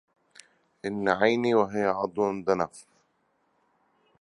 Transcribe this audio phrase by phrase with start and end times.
[0.85, 2.85] إن عيني وهي عضو دنف